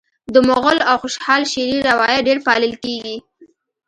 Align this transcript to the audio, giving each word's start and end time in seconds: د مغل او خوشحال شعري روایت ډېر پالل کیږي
د 0.33 0.35
مغل 0.49 0.77
او 0.89 0.95
خوشحال 1.03 1.41
شعري 1.51 1.79
روایت 1.89 2.21
ډېر 2.27 2.39
پالل 2.47 2.73
کیږي 2.83 3.17